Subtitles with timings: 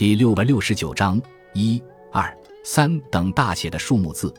[0.00, 1.20] 第六百六十九章
[1.52, 1.78] 一、
[2.10, 4.32] 二、三等大写的数目字，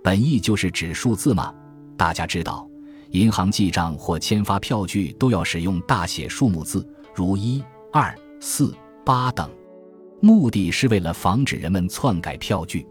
[0.00, 1.52] 本意就是指数字嘛。
[1.96, 2.70] 大家知道，
[3.10, 7.60] 银行记账或签发票据都要使用大写数目字，如一、
[7.92, 8.72] 二、四、
[9.04, 9.50] 八等，
[10.20, 12.86] 目的是为了防止人们篡改票据。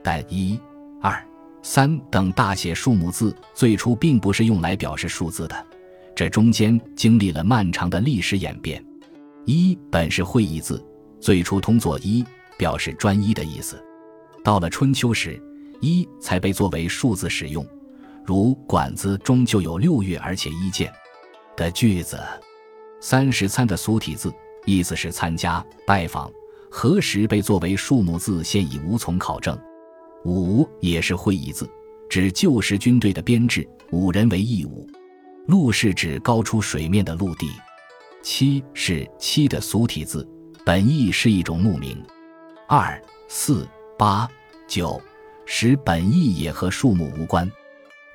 [0.00, 0.56] 但一、
[1.02, 1.20] 二、
[1.60, 5.66] 三等大写数目字最初并不是用来表示数字的，
[6.14, 8.80] 这中间经历了漫长的历史演变。
[9.44, 10.80] 一本是会意字，
[11.24, 12.22] 最初通作一，
[12.58, 13.82] 表示专一的意思。
[14.44, 15.42] 到了春秋时，
[15.80, 17.66] 一才被作为数字使用，
[18.26, 20.92] 如《管子》中就有“六月而且一见”
[21.56, 22.20] 的句子。
[23.00, 24.30] 三十参的俗体字，
[24.66, 26.30] 意思是参加、拜访。
[26.70, 29.58] 何时被作为数目字，现已无从考证。
[30.26, 31.66] 五也是会意字，
[32.06, 34.86] 指旧时军队的编制，五人为一伍。
[35.46, 37.48] 陆是指高出水面的陆地。
[38.22, 40.26] 七是七的俗体字，
[40.66, 42.02] 本意是一种牧名。
[42.66, 43.68] 二、四、
[43.98, 44.26] 八、
[44.66, 44.98] 九、
[45.44, 47.50] 十本意也和数目无关。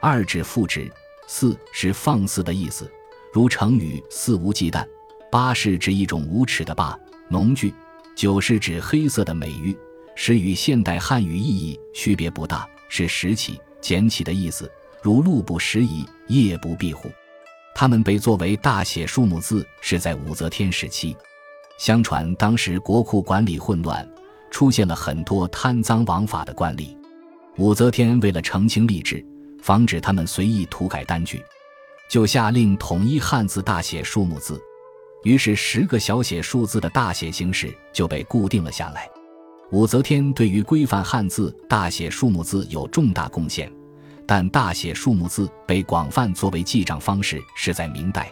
[0.02, 0.92] 二指副职，
[1.28, 2.92] 四是放肆的意思，
[3.32, 4.84] 如成语“肆无忌惮”。
[5.32, 6.98] 八是指一种无耻的霸
[7.30, 7.72] 农具。
[8.16, 9.78] 九是指黑色的美玉。
[10.16, 14.70] 十与现代汉语意义区别不大，是拾起、捡起的意思，
[15.04, 17.12] 如路不拾遗，夜不闭户。
[17.76, 21.16] 它们被作为大写数目字是在武则天时期。
[21.80, 24.06] 相传当时国库管理混乱，
[24.52, 26.94] 出现了很多贪赃枉法的官吏。
[27.56, 29.26] 武则天为了澄清吏治，
[29.62, 31.42] 防止他们随意涂改单据，
[32.10, 34.62] 就下令统一汉字大写数目字。
[35.24, 39.10] 于是十个小写数字的大写形式就被固定了下来。
[39.72, 43.72] 武则天对于规范汉字大写数目字有重大贡献，
[44.28, 48.30] 但大写数目字被广泛作为记账方式是在明代。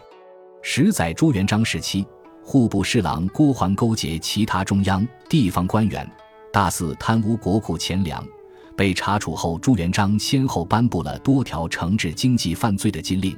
[0.60, 2.06] 十载朱元璋时期，
[2.50, 6.10] 户部侍郎郭桓勾结其他中央地方官员，
[6.50, 8.26] 大肆贪污国库钱粮，
[8.74, 13.36] 被查处后，朱元璋先后颁布了多条惩治经济犯罪的禁令，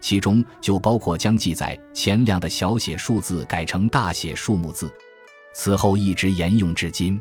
[0.00, 4.88] 其中就包括将记载钱粮的小写数字改成大写数目字，
[5.52, 7.20] 此后一直沿用至今。